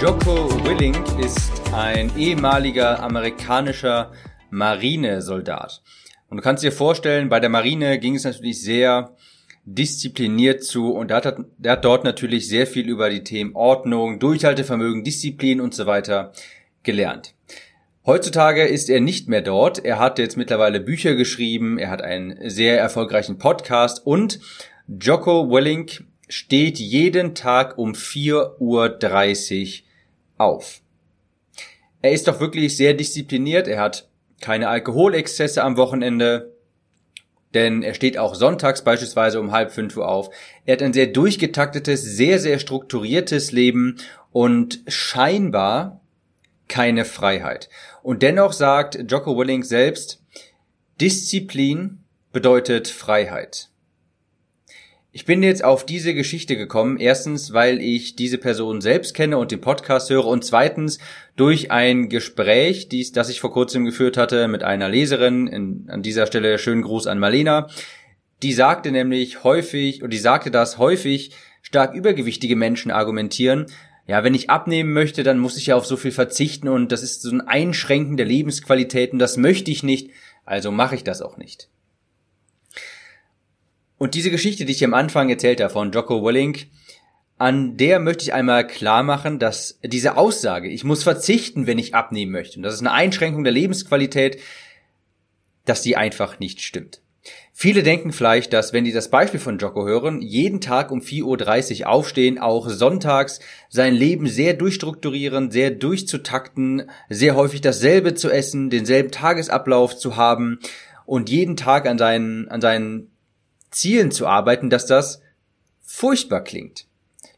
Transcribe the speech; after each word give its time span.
Jocko 0.00 0.50
Willink 0.66 1.02
ist 1.24 1.50
ein 1.72 2.14
ehemaliger 2.18 3.02
amerikanischer 3.02 4.12
Marinesoldat. 4.50 5.80
Und 6.28 6.36
du 6.36 6.42
kannst 6.42 6.62
dir 6.62 6.70
vorstellen, 6.70 7.30
bei 7.30 7.40
der 7.40 7.48
Marine 7.48 7.98
ging 7.98 8.14
es 8.14 8.24
natürlich 8.24 8.60
sehr 8.60 9.16
diszipliniert 9.64 10.62
zu 10.62 10.92
und 10.92 11.10
er 11.10 11.16
hat, 11.16 11.38
er 11.62 11.72
hat 11.72 11.84
dort 11.86 12.04
natürlich 12.04 12.46
sehr 12.46 12.66
viel 12.66 12.90
über 12.90 13.08
die 13.08 13.24
Themen 13.24 13.56
Ordnung, 13.56 14.18
Durchhaltevermögen, 14.18 15.02
Disziplin 15.02 15.62
und 15.62 15.72
so 15.74 15.86
weiter 15.86 16.32
gelernt. 16.82 17.34
Heutzutage 18.04 18.66
ist 18.66 18.90
er 18.90 19.00
nicht 19.00 19.28
mehr 19.28 19.40
dort. 19.40 19.82
Er 19.82 19.98
hat 19.98 20.18
jetzt 20.18 20.36
mittlerweile 20.36 20.80
Bücher 20.80 21.14
geschrieben, 21.14 21.78
er 21.78 21.88
hat 21.88 22.02
einen 22.02 22.50
sehr 22.50 22.78
erfolgreichen 22.78 23.38
Podcast 23.38 24.04
und 24.04 24.40
Jocko 24.88 25.50
Willink 25.50 26.04
steht 26.28 26.78
jeden 26.78 27.34
Tag 27.34 27.78
um 27.78 27.92
4.30 27.92 28.58
Uhr 28.60 29.86
auf. 30.38 30.80
Er 32.02 32.12
ist 32.12 32.28
doch 32.28 32.40
wirklich 32.40 32.76
sehr 32.76 32.94
diszipliniert, 32.94 33.68
er 33.68 33.80
hat 33.80 34.08
keine 34.40 34.68
Alkoholexzesse 34.68 35.62
am 35.62 35.76
Wochenende, 35.76 36.52
denn 37.54 37.82
er 37.82 37.94
steht 37.94 38.18
auch 38.18 38.34
sonntags 38.34 38.84
beispielsweise 38.84 39.40
um 39.40 39.52
halb 39.52 39.72
fünf 39.72 39.96
Uhr 39.96 40.08
auf. 40.08 40.30
Er 40.66 40.74
hat 40.74 40.82
ein 40.82 40.92
sehr 40.92 41.06
durchgetaktetes, 41.06 42.02
sehr, 42.02 42.38
sehr 42.38 42.58
strukturiertes 42.58 43.52
Leben 43.52 43.96
und 44.30 44.80
scheinbar 44.86 46.00
keine 46.68 47.04
Freiheit. 47.04 47.68
Und 48.02 48.22
dennoch 48.22 48.52
sagt 48.52 49.10
Jocko 49.10 49.38
Willing 49.38 49.62
selbst, 49.62 50.22
Disziplin 51.00 52.04
bedeutet 52.32 52.88
Freiheit. 52.88 53.70
Ich 55.16 55.24
bin 55.24 55.42
jetzt 55.42 55.64
auf 55.64 55.86
diese 55.86 56.12
Geschichte 56.12 56.58
gekommen, 56.58 56.98
erstens, 56.98 57.54
weil 57.54 57.80
ich 57.80 58.16
diese 58.16 58.36
Person 58.36 58.82
selbst 58.82 59.14
kenne 59.14 59.38
und 59.38 59.50
den 59.50 59.62
Podcast 59.62 60.10
höre. 60.10 60.26
Und 60.26 60.44
zweitens 60.44 60.98
durch 61.36 61.70
ein 61.70 62.10
Gespräch, 62.10 62.90
dies, 62.90 63.12
das 63.12 63.30
ich 63.30 63.40
vor 63.40 63.50
kurzem 63.50 63.86
geführt 63.86 64.18
hatte 64.18 64.46
mit 64.46 64.62
einer 64.62 64.90
Leserin, 64.90 65.46
in, 65.46 65.86
an 65.88 66.02
dieser 66.02 66.26
Stelle 66.26 66.58
schönen 66.58 66.82
Gruß 66.82 67.06
an 67.06 67.18
Marlena, 67.18 67.70
die 68.42 68.52
sagte 68.52 68.92
nämlich 68.92 69.42
häufig, 69.42 70.02
und 70.02 70.12
die 70.12 70.18
sagte, 70.18 70.50
dass 70.50 70.76
häufig 70.76 71.30
stark 71.62 71.94
übergewichtige 71.94 72.54
Menschen 72.54 72.90
argumentieren, 72.90 73.68
ja, 74.06 74.22
wenn 74.22 74.34
ich 74.34 74.50
abnehmen 74.50 74.92
möchte, 74.92 75.22
dann 75.22 75.38
muss 75.38 75.56
ich 75.56 75.68
ja 75.68 75.76
auf 75.76 75.86
so 75.86 75.96
viel 75.96 76.12
verzichten. 76.12 76.68
Und 76.68 76.92
das 76.92 77.02
ist 77.02 77.22
so 77.22 77.30
ein 77.30 77.40
Einschränken 77.40 78.18
der 78.18 78.26
Lebensqualität 78.26 79.14
und 79.14 79.18
das 79.18 79.38
möchte 79.38 79.70
ich 79.70 79.82
nicht, 79.82 80.10
also 80.44 80.70
mache 80.70 80.94
ich 80.94 81.04
das 81.04 81.22
auch 81.22 81.38
nicht. 81.38 81.70
Und 83.98 84.14
diese 84.14 84.30
Geschichte, 84.30 84.64
die 84.64 84.72
ich 84.72 84.84
am 84.84 84.94
Anfang 84.94 85.30
erzählt 85.30 85.60
habe 85.60 85.72
von 85.72 85.90
Jocko 85.90 86.24
Willink, 86.24 86.66
an 87.38 87.76
der 87.76 87.98
möchte 87.98 88.24
ich 88.24 88.32
einmal 88.32 88.66
klar 88.66 89.02
machen, 89.02 89.38
dass 89.38 89.78
diese 89.82 90.16
Aussage, 90.16 90.68
ich 90.68 90.84
muss 90.84 91.02
verzichten, 91.02 91.66
wenn 91.66 91.78
ich 91.78 91.94
abnehmen 91.94 92.32
möchte, 92.32 92.58
und 92.58 92.62
das 92.62 92.74
ist 92.74 92.80
eine 92.80 92.92
Einschränkung 92.92 93.44
der 93.44 93.52
Lebensqualität, 93.52 94.40
dass 95.64 95.82
die 95.82 95.96
einfach 95.96 96.38
nicht 96.38 96.62
stimmt. 96.62 97.00
Viele 97.52 97.82
denken 97.82 98.12
vielleicht, 98.12 98.52
dass, 98.52 98.72
wenn 98.72 98.84
die 98.84 98.92
das 98.92 99.10
Beispiel 99.10 99.40
von 99.40 99.58
Jocko 99.58 99.86
hören, 99.86 100.20
jeden 100.20 100.60
Tag 100.60 100.90
um 100.90 101.00
4.30 101.00 101.80
Uhr 101.80 101.88
aufstehen, 101.88 102.38
auch 102.38 102.68
sonntags 102.68 103.40
sein 103.68 103.94
Leben 103.94 104.28
sehr 104.28 104.54
durchstrukturieren, 104.54 105.50
sehr 105.50 105.70
durchzutakten, 105.70 106.90
sehr 107.08 107.34
häufig 107.34 107.62
dasselbe 107.62 108.14
zu 108.14 108.30
essen, 108.30 108.70
denselben 108.70 109.10
Tagesablauf 109.10 109.96
zu 109.96 110.16
haben 110.16 110.60
und 111.04 111.30
jeden 111.30 111.56
Tag 111.56 111.86
an 111.86 111.98
seinen, 111.98 112.48
an 112.48 112.60
seinen 112.60 113.10
Zielen 113.76 114.10
zu 114.10 114.26
arbeiten, 114.26 114.70
dass 114.70 114.86
das 114.86 115.20
furchtbar 115.82 116.42
klingt. 116.42 116.86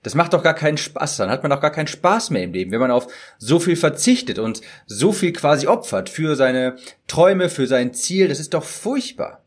Das 0.05 0.15
macht 0.15 0.33
doch 0.33 0.45
gar 0.45 0.55
keinen 0.55 0.79
Spaß, 0.79 1.17
dann 1.17 1.31
hat 1.31 1.43
man 1.43 1.51
doch 1.51 1.61
gar 1.61 1.73
keinen 1.73 1.89
Spaß 1.89 2.31
mehr 2.31 2.45
im 2.45 2.53
Leben, 2.53 2.71
wenn 2.71 2.81
man 2.81 2.93
auf 2.93 3.09
so 3.39 3.59
viel 3.59 3.75
verzichtet 3.75 4.39
und 4.39 4.61
so 4.87 5.13
viel 5.13 5.33
quasi 5.33 5.67
opfert 5.67 6.09
für 6.09 6.37
seine 6.37 6.77
Träume, 7.09 7.49
für 7.49 7.67
sein 7.67 7.93
Ziel, 7.93 8.29
das 8.29 8.39
ist 8.39 8.55
doch 8.55 8.63
furchtbar. 8.63 9.43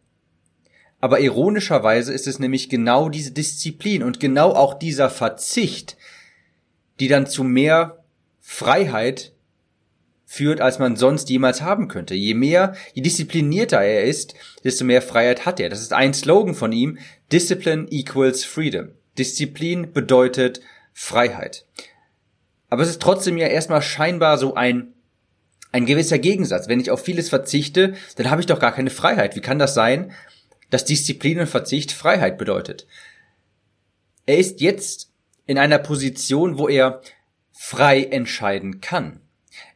Aber 0.99 1.19
ironischerweise 1.21 2.13
ist 2.13 2.27
es 2.27 2.37
nämlich 2.37 2.69
genau 2.69 3.09
diese 3.09 3.31
Disziplin 3.31 4.03
und 4.03 4.19
genau 4.19 4.51
auch 4.51 4.73
dieser 4.73 5.09
Verzicht, 5.09 5.97
die 6.99 7.07
dann 7.07 7.25
zu 7.25 7.43
mehr 7.43 8.03
Freiheit 8.41 9.31
führt, 10.31 10.61
als 10.61 10.79
man 10.79 10.95
sonst 10.95 11.29
jemals 11.29 11.61
haben 11.61 11.89
könnte. 11.89 12.15
Je 12.15 12.35
mehr, 12.35 12.73
je 12.93 13.01
disziplinierter 13.01 13.81
er 13.81 14.05
ist, 14.05 14.33
desto 14.63 14.85
mehr 14.85 15.01
Freiheit 15.01 15.45
hat 15.45 15.59
er. 15.59 15.67
Das 15.67 15.81
ist 15.81 15.91
ein 15.91 16.13
Slogan 16.13 16.55
von 16.55 16.71
ihm. 16.71 16.99
Discipline 17.33 17.87
equals 17.89 18.45
freedom. 18.45 18.91
Disziplin 19.17 19.91
bedeutet 19.91 20.61
Freiheit. 20.93 21.65
Aber 22.69 22.81
es 22.81 22.87
ist 22.87 23.01
trotzdem 23.01 23.35
ja 23.35 23.47
erstmal 23.47 23.81
scheinbar 23.81 24.37
so 24.37 24.55
ein 24.55 24.93
ein 25.73 25.85
gewisser 25.85 26.17
Gegensatz. 26.17 26.69
Wenn 26.69 26.79
ich 26.79 26.91
auf 26.91 27.03
vieles 27.03 27.27
verzichte, 27.27 27.95
dann 28.15 28.31
habe 28.31 28.39
ich 28.39 28.47
doch 28.47 28.59
gar 28.59 28.71
keine 28.71 28.89
Freiheit. 28.89 29.35
Wie 29.35 29.41
kann 29.41 29.59
das 29.59 29.73
sein, 29.73 30.13
dass 30.69 30.85
Disziplin 30.85 31.41
und 31.41 31.47
Verzicht 31.47 31.91
Freiheit 31.91 32.37
bedeutet? 32.37 32.87
Er 34.25 34.37
ist 34.37 34.61
jetzt 34.61 35.11
in 35.45 35.57
einer 35.57 35.79
Position, 35.79 36.57
wo 36.57 36.69
er 36.69 37.01
frei 37.51 38.03
entscheiden 38.03 38.79
kann. 38.79 39.19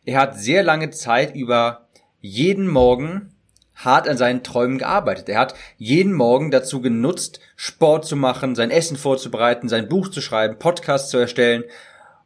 Er 0.05 0.19
hat 0.19 0.39
sehr 0.39 0.63
lange 0.63 0.91
Zeit 0.91 1.35
über 1.35 1.87
jeden 2.21 2.67
Morgen 2.67 3.31
hart 3.75 4.07
an 4.07 4.17
seinen 4.17 4.43
Träumen 4.43 4.77
gearbeitet. 4.77 5.29
Er 5.29 5.39
hat 5.39 5.55
jeden 5.77 6.13
Morgen 6.13 6.51
dazu 6.51 6.79
genutzt, 6.79 7.39
Sport 7.55 8.05
zu 8.05 8.15
machen, 8.15 8.55
sein 8.55 8.71
Essen 8.71 8.97
vorzubereiten, 8.97 9.67
sein 9.67 9.89
Buch 9.89 10.07
zu 10.07 10.21
schreiben, 10.21 10.57
Podcasts 10.57 11.09
zu 11.09 11.17
erstellen. 11.17 11.63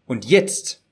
Und 0.05 0.25
jetzt 0.25 0.83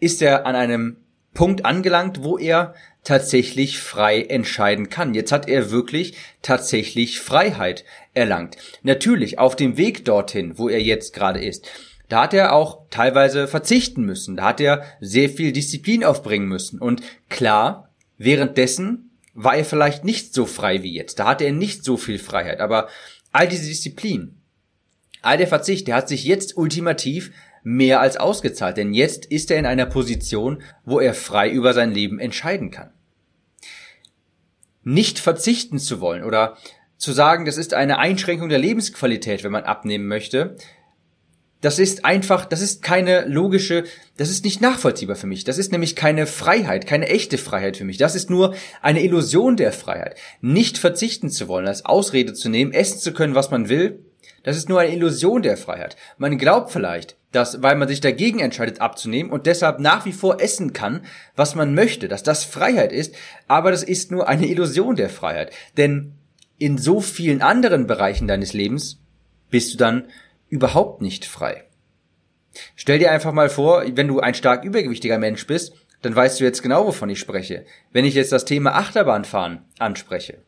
ist 0.00 0.20
er 0.20 0.46
an 0.46 0.56
einem 0.56 0.96
Punkt 1.34 1.64
angelangt, 1.64 2.22
wo 2.22 2.38
er 2.38 2.74
tatsächlich 3.04 3.80
frei 3.80 4.22
entscheiden 4.22 4.88
kann. 4.88 5.14
Jetzt 5.14 5.32
hat 5.32 5.48
er 5.48 5.70
wirklich 5.70 6.16
tatsächlich 6.40 7.20
Freiheit 7.20 7.84
erlangt. 8.14 8.56
Natürlich 8.82 9.38
auf 9.38 9.56
dem 9.56 9.76
Weg 9.76 10.04
dorthin, 10.04 10.58
wo 10.58 10.68
er 10.68 10.80
jetzt 10.80 11.14
gerade 11.14 11.42
ist 11.42 11.68
da 12.12 12.24
hat 12.24 12.34
er 12.34 12.52
auch 12.52 12.90
teilweise 12.90 13.48
verzichten 13.48 14.04
müssen. 14.04 14.36
Da 14.36 14.44
hat 14.44 14.60
er 14.60 14.82
sehr 15.00 15.30
viel 15.30 15.50
Disziplin 15.50 16.04
aufbringen 16.04 16.46
müssen. 16.46 16.78
Und 16.78 17.00
klar, 17.30 17.88
währenddessen 18.18 19.12
war 19.32 19.56
er 19.56 19.64
vielleicht 19.64 20.04
nicht 20.04 20.34
so 20.34 20.44
frei 20.44 20.82
wie 20.82 20.92
jetzt. 20.92 21.18
Da 21.18 21.26
hatte 21.26 21.44
er 21.44 21.52
nicht 21.52 21.84
so 21.84 21.96
viel 21.96 22.18
Freiheit. 22.18 22.60
Aber 22.60 22.88
all 23.32 23.48
diese 23.48 23.66
Disziplin, 23.66 24.42
all 25.22 25.38
der 25.38 25.46
Verzicht, 25.46 25.88
der 25.88 25.94
hat 25.94 26.08
sich 26.10 26.24
jetzt 26.24 26.54
ultimativ 26.58 27.32
mehr 27.62 28.02
als 28.02 28.18
ausgezahlt. 28.18 28.76
Denn 28.76 28.92
jetzt 28.92 29.24
ist 29.24 29.50
er 29.50 29.58
in 29.58 29.64
einer 29.64 29.86
Position, 29.86 30.62
wo 30.84 31.00
er 31.00 31.14
frei 31.14 31.48
über 31.48 31.72
sein 31.72 31.92
Leben 31.92 32.18
entscheiden 32.18 32.70
kann. 32.70 32.90
Nicht 34.82 35.18
verzichten 35.18 35.78
zu 35.78 36.02
wollen 36.02 36.24
oder 36.24 36.58
zu 36.98 37.12
sagen, 37.12 37.46
das 37.46 37.56
ist 37.56 37.72
eine 37.72 37.98
Einschränkung 37.98 38.50
der 38.50 38.58
Lebensqualität, 38.58 39.44
wenn 39.44 39.52
man 39.52 39.64
abnehmen 39.64 40.08
möchte, 40.08 40.58
das 41.62 41.78
ist 41.78 42.04
einfach, 42.04 42.44
das 42.44 42.60
ist 42.60 42.82
keine 42.82 43.24
logische, 43.26 43.84
das 44.16 44.30
ist 44.30 44.44
nicht 44.44 44.60
nachvollziehbar 44.60 45.16
für 45.16 45.28
mich. 45.28 45.44
Das 45.44 45.58
ist 45.58 45.72
nämlich 45.72 45.96
keine 45.96 46.26
Freiheit, 46.26 46.86
keine 46.86 47.08
echte 47.08 47.38
Freiheit 47.38 47.76
für 47.76 47.84
mich. 47.84 47.96
Das 47.96 48.14
ist 48.14 48.28
nur 48.28 48.54
eine 48.82 49.02
Illusion 49.02 49.56
der 49.56 49.72
Freiheit. 49.72 50.16
Nicht 50.40 50.76
verzichten 50.76 51.30
zu 51.30 51.48
wollen, 51.48 51.68
als 51.68 51.84
Ausrede 51.86 52.34
zu 52.34 52.48
nehmen, 52.48 52.72
essen 52.72 52.98
zu 52.98 53.12
können, 53.12 53.36
was 53.36 53.50
man 53.50 53.68
will, 53.68 54.00
das 54.42 54.56
ist 54.56 54.68
nur 54.68 54.80
eine 54.80 54.92
Illusion 54.92 55.42
der 55.42 55.56
Freiheit. 55.56 55.96
Man 56.18 56.36
glaubt 56.36 56.72
vielleicht, 56.72 57.16
dass, 57.30 57.62
weil 57.62 57.76
man 57.76 57.86
sich 57.86 58.00
dagegen 58.00 58.40
entscheidet 58.40 58.80
abzunehmen 58.80 59.30
und 59.30 59.46
deshalb 59.46 59.78
nach 59.78 60.04
wie 60.04 60.12
vor 60.12 60.40
essen 60.40 60.72
kann, 60.72 61.02
was 61.36 61.54
man 61.54 61.74
möchte, 61.74 62.08
dass 62.08 62.24
das 62.24 62.42
Freiheit 62.42 62.92
ist, 62.92 63.14
aber 63.46 63.70
das 63.70 63.84
ist 63.84 64.10
nur 64.10 64.28
eine 64.28 64.48
Illusion 64.48 64.96
der 64.96 65.10
Freiheit. 65.10 65.52
Denn 65.76 66.14
in 66.58 66.76
so 66.76 67.00
vielen 67.00 67.40
anderen 67.40 67.86
Bereichen 67.86 68.26
deines 68.26 68.52
Lebens 68.52 68.98
bist 69.48 69.74
du 69.74 69.78
dann 69.78 70.04
überhaupt 70.52 71.00
nicht 71.00 71.24
frei. 71.24 71.64
Stell 72.76 72.98
dir 72.98 73.10
einfach 73.10 73.32
mal 73.32 73.48
vor, 73.48 73.84
wenn 73.96 74.06
du 74.06 74.20
ein 74.20 74.34
stark 74.34 74.64
übergewichtiger 74.64 75.16
Mensch 75.16 75.46
bist, 75.46 75.72
dann 76.02 76.14
weißt 76.14 76.38
du 76.38 76.44
jetzt 76.44 76.62
genau, 76.62 76.86
wovon 76.86 77.08
ich 77.08 77.18
spreche. 77.18 77.64
Wenn 77.90 78.04
ich 78.04 78.14
jetzt 78.14 78.32
das 78.32 78.44
Thema 78.44 78.74
Achterbahnfahren 78.74 79.64
anspreche. 79.78 80.42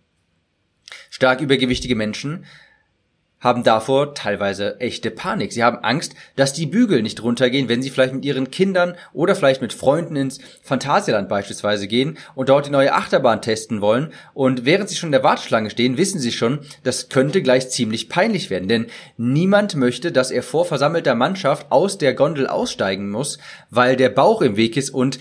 Stark 1.08 1.40
übergewichtige 1.40 1.96
Menschen 1.96 2.44
haben 3.44 3.62
davor 3.62 4.14
teilweise 4.14 4.81
echte 4.81 5.11
Panik. 5.11 5.52
Sie 5.52 5.62
haben 5.62 5.85
Angst, 5.85 6.14
dass 6.35 6.55
die 6.55 6.67
Bügel 6.67 7.02
nicht 7.02 7.23
runtergehen, 7.23 7.69
wenn 7.69 7.82
sie 7.82 7.91
vielleicht 7.91 8.14
mit 8.14 8.25
ihren 8.25 8.50
Kindern 8.50 8.96
oder 9.12 9.37
vielleicht 9.37 9.61
mit 9.61 9.75
Freunden 9.75 10.17
ins 10.17 10.41
Phantasialand 10.62 11.29
beispielsweise 11.29 11.87
gehen 11.87 12.17
und 12.35 12.49
dort 12.49 12.67
die 12.67 12.70
neue 12.70 12.94
Achterbahn 12.94 13.43
testen 13.43 13.82
wollen. 13.82 14.12
Und 14.32 14.64
während 14.64 14.88
sie 14.88 14.96
schon 14.96 15.08
in 15.08 15.12
der 15.12 15.23
Warteschlange 15.23 15.69
stehen, 15.69 15.99
wissen 15.99 16.19
sie 16.19 16.32
schon, 16.32 16.61
das 16.82 17.11
könnte 17.11 17.43
gleich 17.43 17.69
ziemlich 17.69 18.08
peinlich 18.08 18.49
werden. 18.49 18.69
Denn 18.69 18.87
niemand 19.19 19.76
möchte, 19.76 20.11
dass 20.11 20.31
er 20.31 20.43
vor 20.43 20.64
versammelter 20.64 21.14
Mannschaft 21.14 21.70
aus 21.70 21.99
der 21.99 22.14
Gondel 22.14 22.47
aussteigen 22.47 23.11
muss, 23.11 23.38
weil 23.69 23.97
der 23.97 24.08
Bauch 24.08 24.40
im 24.40 24.56
Weg 24.56 24.79
ist 24.79 24.88
und 24.88 25.19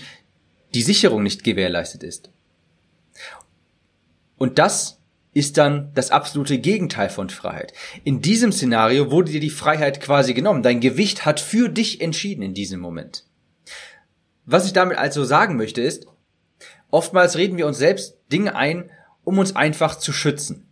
die 0.72 0.82
Sicherung 0.82 1.22
nicht 1.22 1.44
gewährleistet 1.44 2.02
ist. 2.02 2.30
Und 4.38 4.58
das 4.58 4.98
ist 5.34 5.58
dann 5.58 5.90
das 5.94 6.10
absolute 6.10 6.58
Gegenteil 6.58 7.10
von 7.10 7.28
Freiheit. 7.28 7.72
In 8.04 8.22
diesem 8.22 8.52
Szenario 8.52 9.10
wurde 9.10 9.32
dir 9.32 9.40
die 9.40 9.50
Freiheit 9.50 10.00
quasi 10.00 10.32
genommen. 10.32 10.62
Dein 10.62 10.80
Gewicht 10.80 11.26
hat 11.26 11.40
für 11.40 11.68
dich 11.68 12.00
entschieden 12.00 12.42
in 12.42 12.54
diesem 12.54 12.80
Moment. 12.80 13.24
Was 14.46 14.66
ich 14.66 14.72
damit 14.72 14.96
also 14.96 15.24
sagen 15.24 15.56
möchte 15.56 15.82
ist, 15.82 16.06
oftmals 16.90 17.36
reden 17.36 17.58
wir 17.58 17.66
uns 17.66 17.78
selbst 17.78 18.16
Dinge 18.30 18.54
ein, 18.54 18.90
um 19.24 19.38
uns 19.38 19.56
einfach 19.56 19.98
zu 19.98 20.12
schützen. 20.12 20.68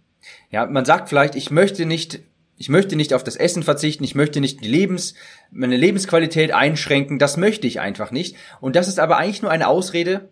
Ja, 0.50 0.66
man 0.66 0.84
sagt 0.84 1.08
vielleicht, 1.08 1.34
ich 1.34 1.50
möchte 1.50 1.84
nicht, 1.84 2.20
ich 2.56 2.68
möchte 2.68 2.94
nicht 2.94 3.14
auf 3.14 3.24
das 3.24 3.36
Essen 3.36 3.64
verzichten, 3.64 4.04
ich 4.04 4.14
möchte 4.14 4.40
nicht 4.40 4.62
die 4.62 4.68
Lebens, 4.68 5.14
meine 5.50 5.76
Lebensqualität 5.76 6.52
einschränken, 6.52 7.18
das 7.18 7.36
möchte 7.36 7.66
ich 7.66 7.80
einfach 7.80 8.12
nicht. 8.12 8.36
Und 8.60 8.76
das 8.76 8.86
ist 8.86 9.00
aber 9.00 9.16
eigentlich 9.16 9.42
nur 9.42 9.50
eine 9.50 9.66
Ausrede, 9.66 10.28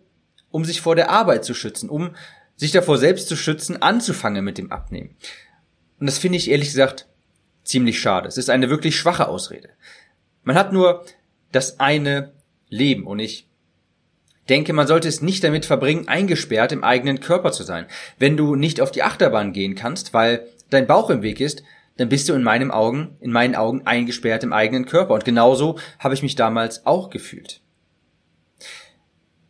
um 0.51 0.63
sich 0.63 0.79
vor 0.79 0.95
der 0.95 1.09
Arbeit 1.09 1.43
zu 1.43 1.53
schützen, 1.53 1.89
um 1.89 2.11
sich 2.61 2.71
davor 2.71 2.99
selbst 2.99 3.27
zu 3.27 3.35
schützen, 3.35 3.81
anzufangen 3.81 4.45
mit 4.45 4.59
dem 4.59 4.71
Abnehmen. 4.71 5.15
Und 5.99 6.05
das 6.05 6.19
finde 6.19 6.37
ich 6.37 6.51
ehrlich 6.51 6.67
gesagt 6.67 7.07
ziemlich 7.63 7.99
schade. 7.99 8.27
Es 8.27 8.37
ist 8.37 8.51
eine 8.51 8.69
wirklich 8.69 8.95
schwache 8.95 9.27
Ausrede. 9.27 9.69
Man 10.43 10.55
hat 10.55 10.71
nur 10.71 11.03
das 11.51 11.79
eine 11.79 12.33
Leben 12.69 13.07
und 13.07 13.17
ich 13.17 13.49
denke, 14.47 14.73
man 14.73 14.85
sollte 14.85 15.07
es 15.07 15.23
nicht 15.23 15.43
damit 15.43 15.65
verbringen, 15.65 16.07
eingesperrt 16.07 16.71
im 16.71 16.83
eigenen 16.83 17.19
Körper 17.19 17.51
zu 17.51 17.63
sein. 17.63 17.87
Wenn 18.19 18.37
du 18.37 18.55
nicht 18.55 18.79
auf 18.79 18.91
die 18.91 19.01
Achterbahn 19.01 19.53
gehen 19.53 19.73
kannst, 19.73 20.13
weil 20.13 20.45
dein 20.69 20.85
Bauch 20.85 21.09
im 21.09 21.23
Weg 21.23 21.41
ist, 21.41 21.63
dann 21.97 22.09
bist 22.09 22.29
du 22.29 22.33
in 22.33 22.43
meinen 22.43 22.69
Augen, 22.69 23.17
in 23.21 23.31
meinen 23.31 23.55
Augen 23.55 23.87
eingesperrt 23.87 24.43
im 24.43 24.53
eigenen 24.53 24.85
Körper. 24.85 25.15
Und 25.15 25.25
genauso 25.25 25.79
habe 25.97 26.13
ich 26.13 26.21
mich 26.21 26.35
damals 26.35 26.85
auch 26.85 27.09
gefühlt. 27.09 27.61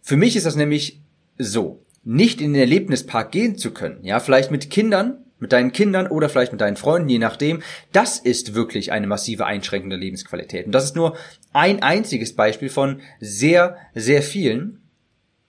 Für 0.02 0.16
mich 0.16 0.38
ist 0.38 0.46
das 0.46 0.56
nämlich 0.56 1.02
so 1.38 1.84
nicht 2.04 2.42
in 2.42 2.54
den 2.54 2.62
Erlebnispark 2.62 3.32
gehen 3.32 3.58
zu 3.58 3.72
können, 3.72 4.04
ja, 4.04 4.20
vielleicht 4.20 4.52
mit 4.52 4.70
Kindern, 4.70 5.24
mit 5.40 5.52
deinen 5.52 5.72
Kindern 5.72 6.08
oder 6.08 6.30
vielleicht 6.30 6.52
mit 6.52 6.62
deinen 6.62 6.78
Freunden, 6.78 7.10
je 7.10 7.20
nachdem, 7.20 7.62
das 7.92 8.20
ist 8.20 8.54
wirklich 8.54 8.92
eine 8.92 9.08
massive 9.08 9.46
Einschränkung 9.46 9.90
der 9.90 10.00
Lebensqualität. 10.00 10.68
Und 10.68 10.72
das 10.72 10.86
ist 10.86 10.96
nur 10.96 11.18
ein 11.52 11.82
einziges 11.82 12.36
Beispiel 12.36 12.70
von 12.70 13.02
sehr, 13.20 13.78
sehr 13.96 14.22
vielen, 14.22 14.82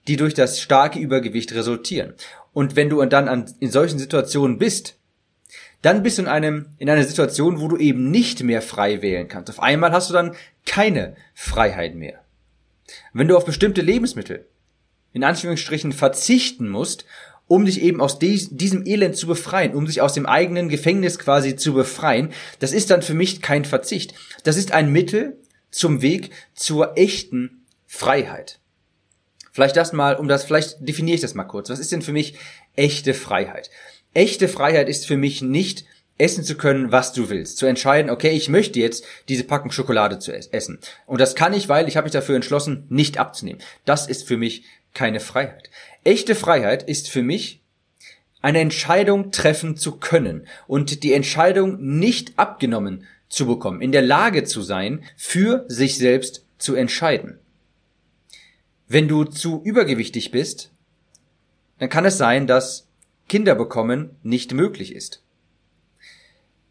die 0.07 0.17
durch 0.17 0.33
das 0.33 0.59
starke 0.59 0.99
Übergewicht 0.99 1.53
resultieren. 1.53 2.13
Und 2.53 2.75
wenn 2.75 2.89
du 2.89 3.03
dann 3.05 3.27
an, 3.27 3.45
in 3.59 3.71
solchen 3.71 3.99
Situationen 3.99 4.57
bist, 4.57 4.97
dann 5.83 6.01
bist 6.01 6.17
du 6.17 6.23
in 6.23 6.27
einem, 6.27 6.67
in 6.77 6.89
einer 6.89 7.03
Situation, 7.03 7.59
wo 7.59 7.67
du 7.67 7.77
eben 7.77 8.09
nicht 8.09 8.41
mehr 8.43 8.61
frei 8.61 9.01
wählen 9.01 9.27
kannst. 9.27 9.49
Auf 9.49 9.61
einmal 9.61 9.91
hast 9.91 10.09
du 10.09 10.13
dann 10.13 10.35
keine 10.65 11.15
Freiheit 11.33 11.95
mehr. 11.95 12.23
Wenn 13.11 13.27
du 13.27 13.37
auf 13.37 13.45
bestimmte 13.45 13.81
Lebensmittel 13.81 14.47
in 15.13 15.23
Anführungsstrichen 15.23 15.91
verzichten 15.91 16.69
musst, 16.69 17.05
um 17.47 17.65
dich 17.65 17.81
eben 17.81 18.01
aus 18.01 18.19
diesem 18.19 18.85
Elend 18.85 19.15
zu 19.15 19.27
befreien, 19.27 19.75
um 19.75 19.85
sich 19.85 20.01
aus 20.01 20.13
dem 20.13 20.25
eigenen 20.25 20.69
Gefängnis 20.69 21.19
quasi 21.19 21.55
zu 21.55 21.73
befreien, 21.73 22.31
das 22.59 22.71
ist 22.71 22.89
dann 22.89 23.01
für 23.01 23.13
mich 23.13 23.41
kein 23.41 23.65
Verzicht. 23.65 24.13
Das 24.43 24.57
ist 24.57 24.71
ein 24.71 24.91
Mittel 24.91 25.37
zum 25.69 26.01
Weg 26.01 26.31
zur 26.55 26.97
echten 26.97 27.65
Freiheit. 27.85 28.59
Vielleicht 29.51 29.77
das 29.77 29.93
mal, 29.93 30.15
um 30.15 30.27
das, 30.27 30.45
vielleicht 30.45 30.77
definiere 30.79 31.15
ich 31.15 31.21
das 31.21 31.35
mal 31.35 31.43
kurz. 31.43 31.69
Was 31.69 31.79
ist 31.79 31.91
denn 31.91 32.01
für 32.01 32.13
mich 32.13 32.35
echte 32.75 33.13
Freiheit? 33.13 33.69
Echte 34.13 34.47
Freiheit 34.47 34.89
ist 34.89 35.05
für 35.05 35.17
mich 35.17 35.41
nicht 35.41 35.85
essen 36.17 36.43
zu 36.43 36.55
können, 36.55 36.91
was 36.91 37.13
du 37.13 37.29
willst. 37.29 37.57
Zu 37.57 37.65
entscheiden, 37.65 38.09
okay, 38.09 38.31
ich 38.31 38.49
möchte 38.49 38.79
jetzt 38.79 39.03
diese 39.29 39.43
Packung 39.43 39.71
Schokolade 39.71 40.19
zu 40.19 40.31
essen. 40.31 40.79
Und 41.05 41.21
das 41.21 41.35
kann 41.35 41.53
ich, 41.53 41.69
weil 41.69 41.87
ich 41.87 41.97
habe 41.97 42.05
mich 42.05 42.13
dafür 42.13 42.35
entschlossen, 42.35 42.85
nicht 42.89 43.17
abzunehmen. 43.17 43.61
Das 43.85 44.07
ist 44.07 44.27
für 44.27 44.37
mich 44.37 44.63
keine 44.93 45.19
Freiheit. 45.19 45.69
Echte 46.03 46.35
Freiheit 46.35 46.83
ist 46.83 47.09
für 47.09 47.23
mich 47.23 47.61
eine 48.41 48.59
Entscheidung 48.59 49.31
treffen 49.31 49.77
zu 49.77 49.97
können 49.97 50.47
und 50.67 51.03
die 51.03 51.13
Entscheidung 51.13 51.81
nicht 51.97 52.37
abgenommen 52.37 53.07
zu 53.29 53.47
bekommen, 53.47 53.81
in 53.81 53.91
der 53.91 54.01
Lage 54.01 54.43
zu 54.43 54.61
sein, 54.61 55.03
für 55.15 55.65
sich 55.67 55.97
selbst 55.97 56.45
zu 56.57 56.75
entscheiden. 56.75 57.39
Wenn 58.87 59.07
du 59.07 59.23
zu 59.23 59.61
übergewichtig 59.63 60.31
bist, 60.31 60.71
dann 61.79 61.89
kann 61.89 62.05
es 62.05 62.17
sein, 62.17 62.45
dass 62.45 62.87
Kinder 63.29 63.55
bekommen 63.55 64.11
nicht 64.21 64.53
möglich 64.53 64.93
ist. 64.93 65.23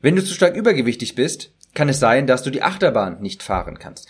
Wenn 0.00 0.14
du 0.14 0.22
zu 0.22 0.34
stark 0.34 0.56
übergewichtig 0.56 1.14
bist, 1.14 1.52
kann 1.74 1.88
es 1.88 1.98
sein, 1.98 2.26
dass 2.26 2.42
du 2.42 2.50
die 2.50 2.62
Achterbahn 2.62 3.20
nicht 3.22 3.42
fahren 3.42 3.78
kannst. 3.78 4.08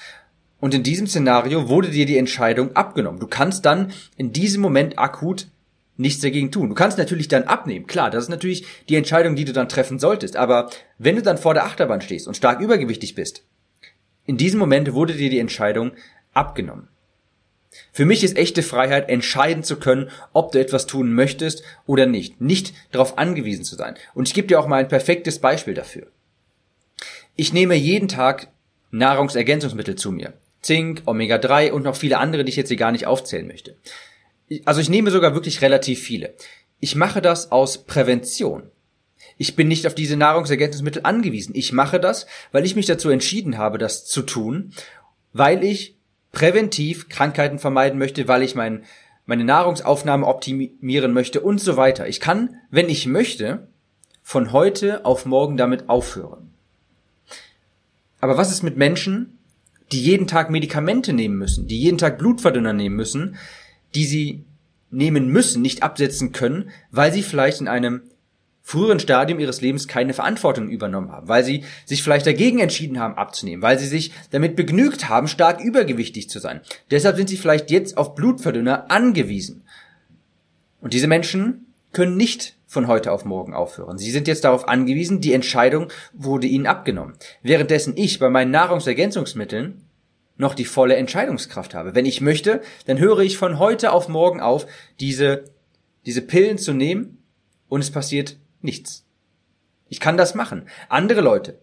Und 0.62 0.74
in 0.74 0.84
diesem 0.84 1.08
Szenario 1.08 1.68
wurde 1.68 1.90
dir 1.90 2.06
die 2.06 2.16
Entscheidung 2.16 2.76
abgenommen. 2.76 3.18
Du 3.18 3.26
kannst 3.26 3.66
dann 3.66 3.92
in 4.16 4.32
diesem 4.32 4.62
Moment 4.62 4.96
akut 4.96 5.48
nichts 5.96 6.20
dagegen 6.20 6.52
tun. 6.52 6.68
Du 6.68 6.76
kannst 6.76 6.98
natürlich 6.98 7.26
dann 7.26 7.42
abnehmen. 7.42 7.88
Klar, 7.88 8.10
das 8.10 8.22
ist 8.24 8.30
natürlich 8.30 8.64
die 8.88 8.94
Entscheidung, 8.94 9.34
die 9.34 9.44
du 9.44 9.52
dann 9.52 9.68
treffen 9.68 9.98
solltest. 9.98 10.36
Aber 10.36 10.70
wenn 10.98 11.16
du 11.16 11.22
dann 11.22 11.36
vor 11.36 11.54
der 11.54 11.64
Achterbahn 11.64 12.00
stehst 12.00 12.28
und 12.28 12.36
stark 12.36 12.60
übergewichtig 12.60 13.16
bist, 13.16 13.44
in 14.24 14.36
diesem 14.36 14.60
Moment 14.60 14.94
wurde 14.94 15.14
dir 15.14 15.30
die 15.30 15.40
Entscheidung 15.40 15.94
abgenommen. 16.32 16.86
Für 17.90 18.04
mich 18.04 18.22
ist 18.22 18.36
echte 18.36 18.62
Freiheit, 18.62 19.08
entscheiden 19.08 19.64
zu 19.64 19.80
können, 19.80 20.10
ob 20.32 20.52
du 20.52 20.60
etwas 20.60 20.86
tun 20.86 21.12
möchtest 21.12 21.64
oder 21.86 22.06
nicht. 22.06 22.40
Nicht 22.40 22.72
darauf 22.92 23.18
angewiesen 23.18 23.64
zu 23.64 23.74
sein. 23.74 23.96
Und 24.14 24.28
ich 24.28 24.34
gebe 24.34 24.46
dir 24.46 24.60
auch 24.60 24.68
mal 24.68 24.76
ein 24.76 24.86
perfektes 24.86 25.40
Beispiel 25.40 25.74
dafür. 25.74 26.06
Ich 27.34 27.52
nehme 27.52 27.74
jeden 27.74 28.06
Tag 28.06 28.46
Nahrungsergänzungsmittel 28.92 29.96
zu 29.96 30.12
mir. 30.12 30.34
Zink, 30.62 31.02
Omega-3 31.06 31.72
und 31.72 31.82
noch 31.82 31.96
viele 31.96 32.18
andere, 32.18 32.44
die 32.44 32.50
ich 32.50 32.56
jetzt 32.56 32.68
hier 32.68 32.76
gar 32.76 32.92
nicht 32.92 33.06
aufzählen 33.06 33.46
möchte. 33.46 33.76
Also 34.64 34.80
ich 34.80 34.88
nehme 34.88 35.10
sogar 35.10 35.34
wirklich 35.34 35.60
relativ 35.60 36.00
viele. 36.00 36.34
Ich 36.80 36.94
mache 36.94 37.20
das 37.20 37.52
aus 37.52 37.84
Prävention. 37.84 38.64
Ich 39.38 39.56
bin 39.56 39.68
nicht 39.68 39.86
auf 39.86 39.94
diese 39.94 40.16
Nahrungsergänzungsmittel 40.16 41.02
angewiesen. 41.04 41.54
Ich 41.54 41.72
mache 41.72 41.98
das, 41.98 42.26
weil 42.52 42.64
ich 42.64 42.76
mich 42.76 42.86
dazu 42.86 43.10
entschieden 43.10 43.58
habe, 43.58 43.78
das 43.78 44.04
zu 44.04 44.22
tun, 44.22 44.72
weil 45.32 45.64
ich 45.64 45.96
präventiv 46.32 47.08
Krankheiten 47.08 47.58
vermeiden 47.58 47.98
möchte, 47.98 48.28
weil 48.28 48.42
ich 48.42 48.54
mein, 48.54 48.84
meine 49.26 49.44
Nahrungsaufnahme 49.44 50.26
optimieren 50.26 51.12
möchte 51.12 51.40
und 51.40 51.60
so 51.60 51.76
weiter. 51.76 52.08
Ich 52.08 52.20
kann, 52.20 52.56
wenn 52.70 52.88
ich 52.88 53.06
möchte, 53.06 53.68
von 54.22 54.52
heute 54.52 55.04
auf 55.04 55.26
morgen 55.26 55.56
damit 55.56 55.88
aufhören. 55.88 56.52
Aber 58.20 58.36
was 58.36 58.50
ist 58.50 58.62
mit 58.62 58.76
Menschen, 58.76 59.38
die 59.92 60.02
jeden 60.02 60.26
Tag 60.26 60.50
Medikamente 60.50 61.12
nehmen 61.12 61.36
müssen, 61.36 61.66
die 61.66 61.78
jeden 61.78 61.98
Tag 61.98 62.18
Blutverdünner 62.18 62.72
nehmen 62.72 62.96
müssen, 62.96 63.36
die 63.94 64.04
sie 64.04 64.44
nehmen 64.90 65.28
müssen, 65.28 65.62
nicht 65.62 65.82
absetzen 65.82 66.32
können, 66.32 66.70
weil 66.90 67.12
sie 67.12 67.22
vielleicht 67.22 67.60
in 67.60 67.68
einem 67.68 68.02
früheren 68.62 69.00
Stadium 69.00 69.40
ihres 69.40 69.60
Lebens 69.60 69.88
keine 69.88 70.14
Verantwortung 70.14 70.68
übernommen 70.68 71.10
haben, 71.10 71.28
weil 71.28 71.44
sie 71.44 71.64
sich 71.84 72.02
vielleicht 72.02 72.26
dagegen 72.26 72.60
entschieden 72.60 73.00
haben 73.00 73.14
abzunehmen, 73.14 73.62
weil 73.62 73.78
sie 73.78 73.88
sich 73.88 74.12
damit 74.30 74.54
begnügt 74.54 75.08
haben, 75.08 75.26
stark 75.26 75.60
übergewichtig 75.60 76.30
zu 76.30 76.38
sein. 76.38 76.60
Deshalb 76.90 77.16
sind 77.16 77.28
sie 77.28 77.36
vielleicht 77.36 77.70
jetzt 77.70 77.96
auf 77.96 78.14
Blutverdünner 78.14 78.90
angewiesen. 78.90 79.64
Und 80.80 80.94
diese 80.94 81.08
Menschen 81.08 81.66
können 81.92 82.16
nicht 82.16 82.56
von 82.72 82.86
heute 82.86 83.12
auf 83.12 83.26
morgen 83.26 83.52
aufhören. 83.52 83.98
Sie 83.98 84.10
sind 84.10 84.26
jetzt 84.26 84.44
darauf 84.44 84.66
angewiesen, 84.66 85.20
die 85.20 85.34
Entscheidung 85.34 85.88
wurde 86.14 86.46
ihnen 86.46 86.66
abgenommen. 86.66 87.12
Währenddessen 87.42 87.98
ich 87.98 88.18
bei 88.18 88.30
meinen 88.30 88.50
Nahrungsergänzungsmitteln 88.50 89.84
noch 90.38 90.54
die 90.54 90.64
volle 90.64 90.96
Entscheidungskraft 90.96 91.74
habe. 91.74 91.94
Wenn 91.94 92.06
ich 92.06 92.22
möchte, 92.22 92.62
dann 92.86 92.98
höre 92.98 93.18
ich 93.18 93.36
von 93.36 93.58
heute 93.58 93.92
auf 93.92 94.08
morgen 94.08 94.40
auf, 94.40 94.66
diese, 95.00 95.44
diese 96.06 96.22
Pillen 96.22 96.56
zu 96.56 96.72
nehmen 96.72 97.18
und 97.68 97.82
es 97.82 97.90
passiert 97.90 98.38
nichts. 98.62 99.04
Ich 99.90 100.00
kann 100.00 100.16
das 100.16 100.34
machen. 100.34 100.66
Andere 100.88 101.20
Leute, 101.20 101.58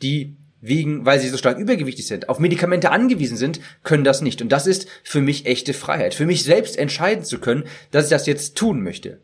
die 0.00 0.36
wegen, 0.60 1.04
weil 1.04 1.18
sie 1.18 1.28
so 1.28 1.36
stark 1.36 1.58
übergewichtig 1.58 2.06
sind, 2.06 2.28
auf 2.28 2.38
Medikamente 2.38 2.92
angewiesen 2.92 3.36
sind, 3.36 3.58
können 3.82 4.04
das 4.04 4.22
nicht. 4.22 4.40
Und 4.42 4.50
das 4.50 4.68
ist 4.68 4.86
für 5.02 5.20
mich 5.20 5.46
echte 5.46 5.74
Freiheit. 5.74 6.14
Für 6.14 6.24
mich 6.24 6.44
selbst 6.44 6.78
entscheiden 6.78 7.24
zu 7.24 7.40
können, 7.40 7.64
dass 7.90 8.04
ich 8.04 8.10
das 8.10 8.26
jetzt 8.26 8.54
tun 8.54 8.80
möchte. 8.80 9.18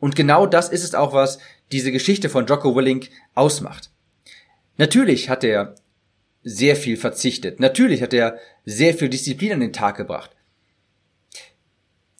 Und 0.00 0.16
genau 0.16 0.46
das 0.46 0.68
ist 0.70 0.82
es 0.82 0.94
auch, 0.94 1.12
was 1.12 1.38
diese 1.70 1.92
Geschichte 1.92 2.28
von 2.28 2.46
Jocko 2.46 2.74
Willink 2.74 3.10
ausmacht. 3.34 3.90
Natürlich 4.78 5.28
hat 5.28 5.44
er 5.44 5.76
sehr 6.42 6.74
viel 6.74 6.96
verzichtet. 6.96 7.60
Natürlich 7.60 8.02
hat 8.02 8.14
er 8.14 8.38
sehr 8.64 8.94
viel 8.94 9.10
Disziplin 9.10 9.52
an 9.52 9.60
den 9.60 9.72
Tag 9.74 9.96
gebracht. 9.96 10.30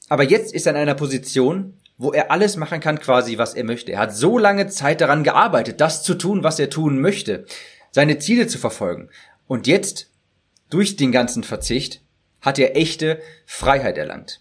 Aber 0.09 0.25
jetzt 0.25 0.53
ist 0.53 0.67
er 0.67 0.73
in 0.73 0.79
einer 0.79 0.95
Position, 0.95 1.75
wo 1.97 2.13
er 2.13 2.31
alles 2.31 2.57
machen 2.57 2.81
kann, 2.81 2.99
quasi, 2.99 3.39
was 3.39 3.55
er 3.55 3.65
möchte. 3.65 3.93
Er 3.93 4.01
hat 4.01 4.15
so 4.15 4.39
lange 4.39 4.67
Zeit 4.69 5.01
daran 5.01 5.25
gearbeitet, 5.25 5.81
das 5.81 6.03
zu 6.03 6.15
tun, 6.15 6.43
was 6.43 6.59
er 6.59 6.71
tun 6.71 7.01
möchte, 7.01 7.47
seine 7.91 8.19
Ziele 8.19 8.47
zu 8.47 8.59
verfolgen. 8.59 9.11
Und 9.47 9.67
jetzt, 9.67 10.11
durch 10.69 10.97
den 10.97 11.13
ganzen 11.13 11.45
Verzicht, 11.45 12.03
hat 12.41 12.59
er 12.59 12.77
echte 12.77 13.21
Freiheit 13.47 13.99
erlangt. 13.99 14.41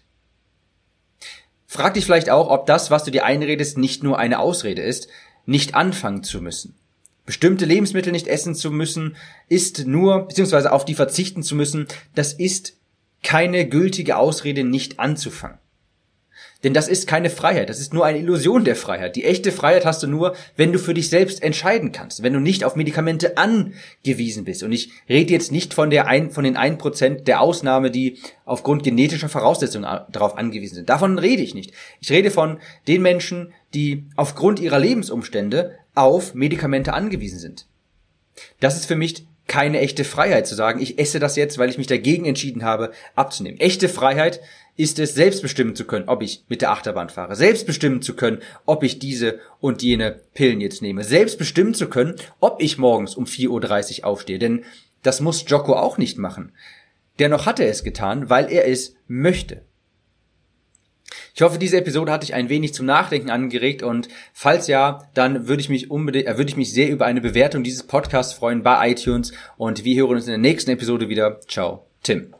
Frag 1.72 1.94
dich 1.94 2.04
vielleicht 2.04 2.30
auch, 2.30 2.50
ob 2.50 2.66
das, 2.66 2.90
was 2.90 3.04
du 3.04 3.12
dir 3.12 3.24
einredest, 3.24 3.78
nicht 3.78 4.02
nur 4.02 4.18
eine 4.18 4.40
Ausrede 4.40 4.82
ist, 4.82 5.06
nicht 5.46 5.76
anfangen 5.76 6.24
zu 6.24 6.42
müssen. 6.42 6.74
Bestimmte 7.26 7.64
Lebensmittel 7.64 8.10
nicht 8.10 8.26
essen 8.26 8.56
zu 8.56 8.72
müssen, 8.72 9.14
ist 9.48 9.86
nur, 9.86 10.26
beziehungsweise 10.26 10.72
auf 10.72 10.84
die 10.84 10.96
verzichten 10.96 11.44
zu 11.44 11.54
müssen, 11.54 11.86
das 12.16 12.32
ist 12.32 12.76
keine 13.22 13.68
gültige 13.68 14.16
Ausrede, 14.16 14.64
nicht 14.64 14.98
anzufangen. 14.98 15.58
Denn 16.62 16.74
das 16.74 16.88
ist 16.88 17.06
keine 17.06 17.30
Freiheit, 17.30 17.70
das 17.70 17.80
ist 17.80 17.94
nur 17.94 18.04
eine 18.04 18.18
Illusion 18.18 18.64
der 18.64 18.76
Freiheit. 18.76 19.16
Die 19.16 19.24
echte 19.24 19.50
Freiheit 19.50 19.86
hast 19.86 20.02
du 20.02 20.06
nur, 20.06 20.34
wenn 20.56 20.72
du 20.72 20.78
für 20.78 20.92
dich 20.92 21.08
selbst 21.08 21.42
entscheiden 21.42 21.90
kannst, 21.90 22.22
wenn 22.22 22.34
du 22.34 22.40
nicht 22.40 22.64
auf 22.64 22.76
Medikamente 22.76 23.38
angewiesen 23.38 24.44
bist. 24.44 24.62
Und 24.62 24.72
ich 24.72 24.90
rede 25.08 25.32
jetzt 25.32 25.52
nicht 25.52 25.72
von, 25.72 25.88
der 25.88 26.06
ein, 26.06 26.30
von 26.30 26.44
den 26.44 26.58
1% 26.58 27.24
der 27.24 27.40
Ausnahme, 27.40 27.90
die 27.90 28.18
aufgrund 28.44 28.82
genetischer 28.82 29.30
Voraussetzungen 29.30 29.88
darauf 30.10 30.36
angewiesen 30.36 30.74
sind. 30.74 30.90
Davon 30.90 31.18
rede 31.18 31.42
ich 31.42 31.54
nicht. 31.54 31.72
Ich 32.00 32.10
rede 32.10 32.30
von 32.30 32.58
den 32.86 33.00
Menschen, 33.00 33.54
die 33.72 34.04
aufgrund 34.16 34.60
ihrer 34.60 34.78
Lebensumstände 34.78 35.76
auf 35.94 36.34
Medikamente 36.34 36.92
angewiesen 36.92 37.38
sind. 37.38 37.66
Das 38.60 38.76
ist 38.76 38.86
für 38.86 38.96
mich 38.96 39.26
keine 39.50 39.80
echte 39.80 40.04
Freiheit 40.04 40.46
zu 40.46 40.54
sagen, 40.54 40.80
ich 40.80 41.00
esse 41.00 41.18
das 41.18 41.34
jetzt, 41.34 41.58
weil 41.58 41.68
ich 41.68 41.76
mich 41.76 41.88
dagegen 41.88 42.24
entschieden 42.24 42.62
habe, 42.62 42.92
abzunehmen. 43.16 43.58
Echte 43.58 43.88
Freiheit 43.88 44.40
ist 44.76 45.00
es, 45.00 45.14
selbst 45.14 45.42
bestimmen 45.42 45.74
zu 45.74 45.86
können, 45.86 46.08
ob 46.08 46.22
ich 46.22 46.44
mit 46.48 46.62
der 46.62 46.70
Achterbahn 46.70 47.08
fahre, 47.08 47.34
selbst 47.34 47.66
bestimmen 47.66 48.00
zu 48.00 48.14
können, 48.14 48.42
ob 48.64 48.84
ich 48.84 49.00
diese 49.00 49.40
und 49.58 49.82
jene 49.82 50.20
Pillen 50.34 50.60
jetzt 50.60 50.82
nehme, 50.82 51.02
selbst 51.02 51.36
bestimmen 51.36 51.74
zu 51.74 51.88
können, 51.88 52.14
ob 52.38 52.62
ich 52.62 52.78
morgens 52.78 53.16
um 53.16 53.24
4.30 53.24 54.02
Uhr 54.02 54.06
aufstehe, 54.06 54.38
denn 54.38 54.64
das 55.02 55.20
muss 55.20 55.44
Jocko 55.48 55.74
auch 55.74 55.98
nicht 55.98 56.16
machen. 56.16 56.52
Dennoch 57.18 57.44
hat 57.44 57.58
er 57.58 57.68
es 57.68 57.82
getan, 57.82 58.30
weil 58.30 58.52
er 58.52 58.68
es 58.68 58.94
möchte. 59.08 59.62
Ich 61.34 61.42
hoffe, 61.42 61.58
diese 61.58 61.78
Episode 61.78 62.12
hat 62.12 62.22
dich 62.22 62.34
ein 62.34 62.48
wenig 62.48 62.74
zum 62.74 62.86
Nachdenken 62.86 63.30
angeregt 63.30 63.82
und 63.82 64.08
falls 64.32 64.66
ja, 64.66 65.08
dann 65.14 65.48
würde 65.48 65.60
ich 65.60 65.68
mich 65.68 65.90
unbedingt, 65.90 66.26
äh, 66.26 66.36
würde 66.36 66.50
ich 66.50 66.56
mich 66.56 66.72
sehr 66.72 66.90
über 66.90 67.06
eine 67.06 67.20
Bewertung 67.20 67.62
dieses 67.62 67.82
Podcasts 67.82 68.32
freuen 68.32 68.62
bei 68.62 68.90
iTunes 68.90 69.32
und 69.56 69.84
wir 69.84 70.02
hören 70.02 70.16
uns 70.16 70.26
in 70.26 70.30
der 70.30 70.38
nächsten 70.38 70.70
Episode 70.70 71.08
wieder. 71.08 71.40
Ciao, 71.46 71.86
Tim. 72.02 72.39